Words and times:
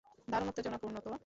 দারুণ 0.27 0.47
উত্তেজনাপূর্ণ 0.49 0.95
তো! 0.99 1.11